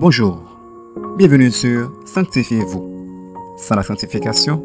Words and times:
Bonjour, 0.00 0.38
bienvenue 1.16 1.50
sur 1.50 1.90
Sanctifiez-vous. 2.06 3.34
Sans 3.56 3.74
la 3.74 3.82
sanctification, 3.82 4.62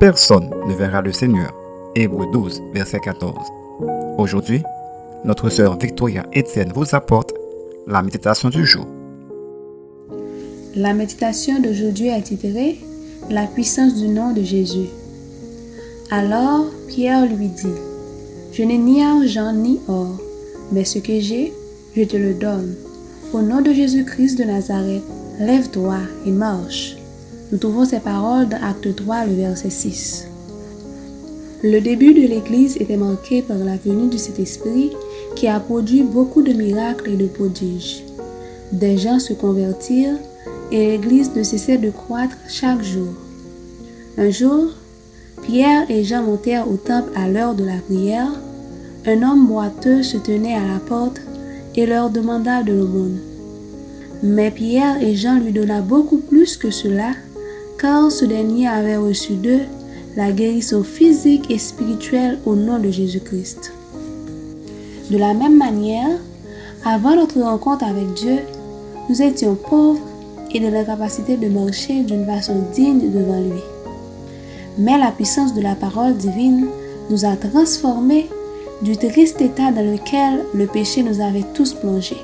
personne 0.00 0.48
ne 0.66 0.72
verra 0.72 1.02
le 1.02 1.12
Seigneur. 1.12 1.52
Hébreu 1.94 2.24
12, 2.32 2.62
verset 2.72 2.98
14. 3.00 3.34
Aujourd'hui, 4.16 4.62
notre 5.22 5.50
sœur 5.50 5.76
Victoria 5.76 6.24
Etienne 6.34 6.72
vous 6.74 6.94
apporte 6.94 7.34
la 7.86 8.00
méditation 8.00 8.48
du 8.48 8.64
jour. 8.64 8.86
La 10.74 10.94
méditation 10.94 11.60
d'aujourd'hui 11.60 12.08
est 12.08 12.22
titrée 12.22 12.78
La 13.28 13.46
puissance 13.46 13.94
du 13.96 14.08
nom 14.08 14.32
de 14.32 14.40
Jésus. 14.40 14.88
Alors 16.10 16.64
Pierre 16.88 17.26
lui 17.26 17.48
dit, 17.48 17.76
Je 18.54 18.62
n'ai 18.62 18.78
ni 18.78 19.04
argent 19.04 19.52
ni 19.52 19.78
or, 19.88 20.18
mais 20.72 20.84
ce 20.84 21.00
que 21.00 21.20
j'ai, 21.20 21.52
je 21.94 22.04
te 22.04 22.16
le 22.16 22.32
donne. 22.32 22.74
Au 23.34 23.42
nom 23.42 23.60
de 23.60 23.72
Jésus-Christ 23.72 24.38
de 24.38 24.44
Nazareth, 24.44 25.02
lève-toi 25.40 25.96
et 26.24 26.30
marche. 26.30 26.96
Nous 27.50 27.58
trouvons 27.58 27.84
ces 27.84 27.98
paroles 27.98 28.48
dans 28.48 28.62
Acte 28.62 28.94
3, 28.94 29.24
le 29.24 29.34
verset 29.34 29.70
6. 29.70 30.28
Le 31.64 31.80
début 31.80 32.14
de 32.14 32.28
l'Église 32.28 32.76
était 32.76 32.96
marqué 32.96 33.42
par 33.42 33.56
la 33.56 33.76
venue 33.76 34.08
du 34.08 34.18
Saint-Esprit 34.18 34.92
qui 35.34 35.48
a 35.48 35.58
produit 35.58 36.04
beaucoup 36.04 36.42
de 36.42 36.52
miracles 36.52 37.10
et 37.10 37.16
de 37.16 37.26
prodiges. 37.26 38.04
Des 38.70 38.96
gens 38.96 39.18
se 39.18 39.32
convertirent 39.32 40.20
et 40.70 40.86
l'Église 40.86 41.32
ne 41.34 41.42
cessait 41.42 41.78
de 41.78 41.90
croître 41.90 42.36
chaque 42.48 42.84
jour. 42.84 43.14
Un 44.16 44.30
jour, 44.30 44.68
Pierre 45.42 45.90
et 45.90 46.04
Jean 46.04 46.22
montèrent 46.22 46.70
au 46.70 46.76
temple 46.76 47.10
à 47.16 47.26
l'heure 47.26 47.56
de 47.56 47.64
la 47.64 47.78
prière. 47.78 48.30
Un 49.06 49.24
homme 49.24 49.48
boiteux 49.48 50.04
se 50.04 50.18
tenait 50.18 50.54
à 50.54 50.64
la 50.64 50.78
porte 50.78 51.20
et 51.76 51.86
leur 51.86 52.10
demanda 52.10 52.62
de 52.62 52.72
l'aumône. 52.72 53.18
Mais 54.22 54.50
Pierre 54.50 55.02
et 55.02 55.14
Jean 55.14 55.38
lui 55.38 55.52
donna 55.52 55.80
beaucoup 55.80 56.18
plus 56.18 56.56
que 56.56 56.70
cela, 56.70 57.10
car 57.78 58.10
ce 58.10 58.24
dernier 58.24 58.68
avait 58.68 58.96
reçu 58.96 59.34
d'eux 59.34 59.62
la 60.16 60.30
guérison 60.30 60.82
physique 60.82 61.50
et 61.50 61.58
spirituelle 61.58 62.38
au 62.46 62.54
nom 62.54 62.78
de 62.78 62.90
Jésus-Christ. 62.90 63.72
De 65.10 65.18
la 65.18 65.34
même 65.34 65.56
manière, 65.56 66.18
avant 66.84 67.16
notre 67.16 67.40
rencontre 67.40 67.84
avec 67.84 68.14
Dieu, 68.14 68.38
nous 69.08 69.20
étions 69.20 69.54
pauvres 69.54 70.00
et 70.52 70.60
de 70.60 70.68
l'incapacité 70.68 71.36
de 71.36 71.48
marcher 71.48 72.04
d'une 72.04 72.24
façon 72.24 72.62
digne 72.72 73.10
devant 73.10 73.40
lui. 73.40 73.60
Mais 74.78 74.98
la 74.98 75.10
puissance 75.10 75.54
de 75.54 75.60
la 75.60 75.74
parole 75.74 76.16
divine 76.16 76.66
nous 77.10 77.24
a 77.24 77.36
transformés 77.36 78.30
du 78.82 78.96
triste 78.96 79.40
état 79.40 79.70
dans 79.70 79.84
lequel 79.84 80.44
le 80.52 80.66
péché 80.66 81.02
nous 81.02 81.20
avait 81.20 81.44
tous 81.54 81.72
plongés. 81.74 82.20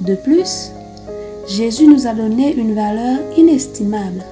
De 0.00 0.14
plus, 0.14 0.70
Jésus 1.48 1.86
nous 1.86 2.06
a 2.06 2.14
donné 2.14 2.54
une 2.54 2.74
valeur 2.74 3.18
inestimable, 3.36 4.24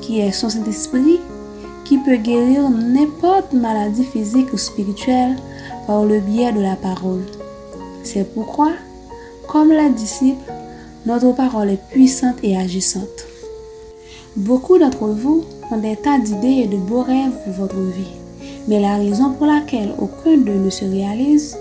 qui 0.00 0.20
est 0.20 0.32
son 0.32 0.48
Saint-Esprit, 0.48 1.20
qui 1.84 1.98
peut 1.98 2.16
guérir 2.16 2.68
n'importe 2.68 3.52
maladie 3.52 4.04
physique 4.04 4.52
ou 4.52 4.58
spirituelle 4.58 5.36
par 5.86 6.04
le 6.04 6.20
biais 6.20 6.52
de 6.52 6.60
la 6.60 6.76
parole. 6.76 7.24
C'est 8.02 8.34
pourquoi, 8.34 8.72
comme 9.48 9.70
les 9.70 9.90
disciples, 9.90 10.52
notre 11.06 11.32
parole 11.32 11.70
est 11.70 11.88
puissante 11.90 12.38
et 12.42 12.56
agissante. 12.56 13.26
Beaucoup 14.34 14.78
d'entre 14.78 15.06
vous 15.06 15.44
ont 15.70 15.78
des 15.78 15.96
tas 15.96 16.18
d'idées 16.18 16.64
et 16.64 16.66
de 16.66 16.76
beaux 16.76 17.02
rêves 17.02 17.32
pour 17.44 17.52
votre 17.54 17.80
vie. 17.80 18.25
Mais 18.68 18.80
la 18.80 18.96
raison 18.96 19.32
pour 19.32 19.46
laquelle 19.46 19.92
aucun 19.98 20.36
d'eux 20.38 20.58
ne 20.58 20.70
se 20.70 20.84
réalise, 20.84 21.56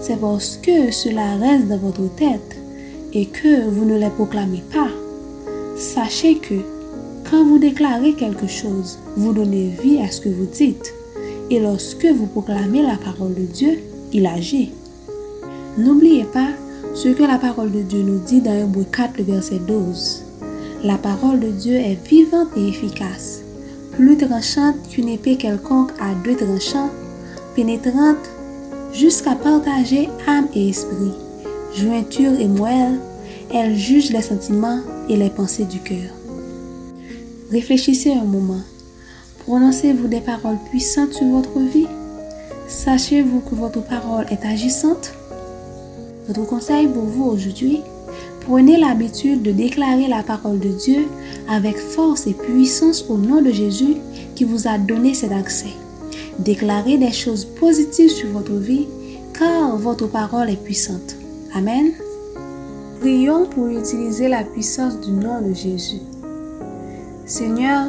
c'est 0.00 0.18
parce 0.18 0.58
que 0.62 0.90
cela 0.90 1.36
reste 1.36 1.68
dans 1.68 1.78
votre 1.78 2.14
tête 2.14 2.56
et 3.12 3.26
que 3.26 3.68
vous 3.68 3.84
ne 3.84 3.98
les 3.98 4.08
proclamez 4.10 4.62
pas. 4.72 4.88
Sachez 5.76 6.36
que 6.36 6.54
quand 7.30 7.44
vous 7.44 7.58
déclarez 7.58 8.14
quelque 8.14 8.46
chose, 8.46 8.98
vous 9.16 9.32
donnez 9.32 9.74
vie 9.82 9.98
à 9.98 10.10
ce 10.10 10.20
que 10.20 10.28
vous 10.28 10.46
dites. 10.46 10.94
Et 11.50 11.60
lorsque 11.60 12.06
vous 12.06 12.26
proclamez 12.26 12.82
la 12.82 12.96
parole 12.96 13.34
de 13.34 13.42
Dieu, 13.42 13.78
il 14.12 14.26
agit. 14.26 14.72
N'oubliez 15.76 16.24
pas 16.24 16.48
ce 16.94 17.08
que 17.08 17.22
la 17.22 17.38
parole 17.38 17.70
de 17.70 17.82
Dieu 17.82 18.02
nous 18.02 18.18
dit 18.20 18.40
dans 18.40 18.54
Hébreu 18.54 18.86
4, 18.90 19.20
verset 19.22 19.60
12. 19.66 20.22
La 20.84 20.96
parole 20.96 21.40
de 21.40 21.50
Dieu 21.50 21.74
est 21.74 21.98
vivante 22.08 22.48
et 22.56 22.68
efficace 22.68 23.45
plus 23.96 24.16
tranchante 24.16 24.76
qu'une 24.90 25.08
épée 25.08 25.36
quelconque 25.36 25.92
à 26.00 26.14
deux 26.24 26.36
tranchants, 26.36 26.90
pénétrante 27.54 28.28
jusqu'à 28.92 29.34
partager 29.34 30.08
âme 30.28 30.48
et 30.54 30.68
esprit, 30.68 31.12
jointure 31.74 32.38
et 32.38 32.46
moelle, 32.46 33.00
elle 33.52 33.74
juge 33.74 34.10
les 34.10 34.22
sentiments 34.22 34.80
et 35.08 35.16
les 35.16 35.30
pensées 35.30 35.64
du 35.64 35.78
cœur. 35.80 36.10
Réfléchissez 37.50 38.12
un 38.12 38.24
moment. 38.24 38.60
Prononcez-vous 39.46 40.08
des 40.08 40.20
paroles 40.20 40.58
puissantes 40.70 41.14
sur 41.14 41.26
votre 41.26 41.58
vie 41.58 41.86
Sachez-vous 42.68 43.40
que 43.40 43.54
votre 43.54 43.80
parole 43.82 44.26
est 44.30 44.44
agissante 44.44 45.12
Votre 46.26 46.46
conseil 46.46 46.88
pour 46.88 47.04
vous 47.04 47.24
aujourd'hui 47.24 47.80
Prenez 48.46 48.76
l'habitude 48.76 49.42
de 49.42 49.50
déclarer 49.50 50.06
la 50.06 50.22
parole 50.22 50.60
de 50.60 50.68
Dieu 50.68 51.08
avec 51.48 51.76
force 51.76 52.28
et 52.28 52.32
puissance 52.32 53.04
au 53.08 53.16
nom 53.16 53.42
de 53.42 53.50
Jésus 53.50 53.96
qui 54.36 54.44
vous 54.44 54.68
a 54.68 54.78
donné 54.78 55.14
cet 55.14 55.32
accès. 55.32 55.74
Déclarez 56.38 56.96
des 56.96 57.10
choses 57.10 57.44
positives 57.44 58.10
sur 58.10 58.28
votre 58.30 58.52
vie 58.52 58.86
car 59.36 59.76
votre 59.76 60.06
parole 60.06 60.48
est 60.48 60.62
puissante. 60.62 61.16
Amen. 61.56 61.90
Prions 63.00 63.46
pour 63.46 63.66
utiliser 63.66 64.28
la 64.28 64.44
puissance 64.44 65.00
du 65.00 65.10
nom 65.10 65.40
de 65.40 65.52
Jésus. 65.52 66.02
Seigneur, 67.24 67.88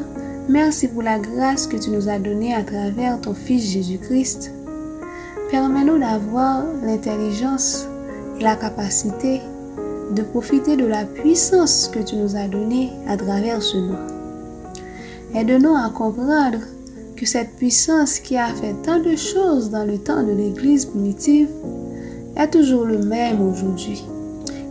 merci 0.49 0.87
pour 0.87 1.03
la 1.03 1.19
grâce 1.19 1.67
que 1.67 1.77
tu 1.77 1.91
nous 1.91 2.09
as 2.09 2.17
donnée 2.17 2.55
à 2.55 2.63
travers 2.63 3.21
ton 3.21 3.35
Fils 3.35 3.73
Jésus-Christ. 3.73 4.51
Permets-nous 5.51 5.99
d'avoir 5.99 6.63
l'intelligence 6.83 7.85
et 8.39 8.43
la 8.43 8.55
capacité 8.55 9.39
de 10.15 10.21
profiter 10.23 10.75
de 10.75 10.85
la 10.85 11.05
puissance 11.05 11.89
que 11.93 11.99
tu 11.99 12.15
nous 12.15 12.35
as 12.35 12.47
donnée 12.47 12.91
à 13.07 13.17
travers 13.17 13.61
ce 13.61 13.77
nom. 13.77 13.97
Aide-nous 15.35 15.75
à 15.75 15.89
comprendre 15.89 16.59
que 17.15 17.25
cette 17.25 17.55
puissance 17.57 18.19
qui 18.19 18.37
a 18.37 18.47
fait 18.47 18.75
tant 18.83 18.99
de 18.99 19.15
choses 19.15 19.69
dans 19.69 19.85
le 19.85 19.97
temps 19.97 20.23
de 20.23 20.31
l'Église 20.31 20.85
primitive 20.85 21.49
est 22.37 22.49
toujours 22.51 22.85
le 22.85 22.99
même 22.99 23.41
aujourd'hui 23.41 24.03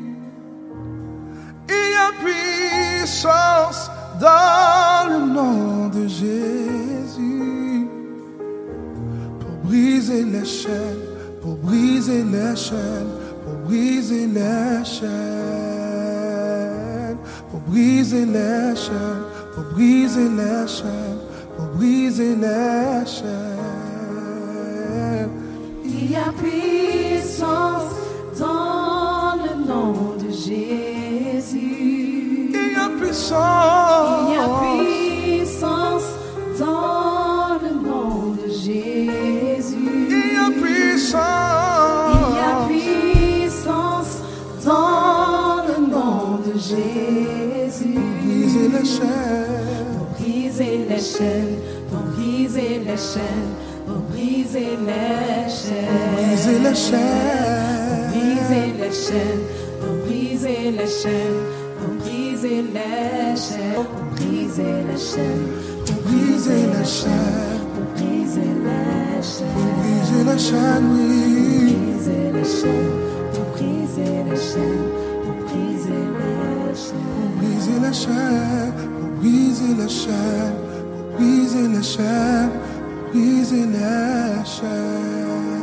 Il 1.67 1.89
y 1.91 1.97
a 2.07 2.11
puissance 2.23 3.91
dans 4.21 5.09
le 5.09 5.19
nom 5.33 5.89
de 5.89 6.07
Jésus. 6.07 7.89
Pour 9.41 9.55
briser 9.65 10.23
les 10.23 10.45
chaînes, 10.45 11.03
pour 11.41 11.55
briser 11.55 12.23
les 12.23 12.55
chaînes, 12.55 13.11
pour 13.43 13.55
briser 13.67 14.27
les 14.27 14.85
chaînes, 14.85 15.09
pour 17.51 17.59
briser 17.67 18.25
les 18.27 18.75
chaînes, 18.77 19.25
pour 19.53 19.65
briser 19.73 20.29
les 20.29 20.67
chaînes, 20.69 21.19
pour 21.57 21.65
briser 21.75 22.33
les 22.37 23.05
chaînes. 23.05 23.52
Il 26.23 26.27
y 26.27 26.29
a 26.29 26.31
puissance 26.31 27.91
dans 28.39 29.35
le 29.43 29.67
nom 29.67 30.15
de 30.17 30.29
Jésus. 30.31 31.59
Il 32.49 32.71
y 32.71 32.79
a 32.79 32.87
puissance. 32.97 34.29
Il 34.29 34.33
y 34.33 34.37
a 34.37 34.47
puissance 35.41 36.07
dans 36.57 37.59
le 37.61 38.49
Jésus. 38.49 40.07
Il 40.09 40.33
y 40.33 40.37
a 40.37 40.49
puissance. 40.61 42.15
Il 42.15 42.35
y 42.35 42.39
a 42.39 42.55
puissance 42.69 44.13
dans 44.63 45.57
le 45.67 45.75
nom 45.91 46.39
de 46.45 46.53
Jésus. 46.57 47.99
Briser 48.21 48.69
les 50.87 50.99
chaînes. 51.01 51.57
Pour 51.89 51.99
briser 52.15 52.79
les 52.79 52.97
chaînes, 52.97 53.53
pour 53.85 53.97
briser 54.11 54.77
les 54.87 55.49
chaînes, 55.49 55.87
pour 55.89 56.05
briser 56.15 56.59
les 56.59 56.75
chaînes. 56.75 56.99
Chaînes. 57.55 58.11
briser 58.11 58.71
les 58.79 58.91
chaînes, 58.91 59.43
pour 59.81 59.95
briser 60.05 60.71
les 60.71 60.87
chaînes, 60.87 61.41
pour 61.79 61.93
briser 62.05 62.61
les 62.63 63.35
chaînes, 63.35 63.85
pour 63.85 64.05
briser 64.15 64.73
les 64.87 64.97
chaînes, 64.97 65.47
pour 65.85 65.97
Briser 66.03 66.63
les 66.73 66.85
chaînes. 66.85 67.61
pour 67.73 67.85
briser 67.95 68.53
les 68.65 69.23
chaînes, 69.23 69.57
Briser 69.79 70.23
les 70.29 70.39
chaînes, 70.39 70.87
oui. 70.93 71.75
briser 71.75 72.31
les 72.33 72.47
chaînes, 72.57 72.93
pour 73.33 73.45
briser 73.55 74.15
les 74.29 74.39
chaînes, 74.49 74.87
pour 75.23 75.37
briser 75.47 76.03
les 76.19 76.75
chaînes. 76.83 77.33
Briser 77.37 77.79
les 77.85 77.93
chaînes. 77.93 78.73
Briser 79.19 79.73
les 79.79 79.89
chaînes. 79.89 80.57
Briser 81.17 81.67
les 81.75 81.83
chaînes. 81.83 82.51
Briser 83.13 83.67
les 83.67 84.43
chaînes. 84.43 85.62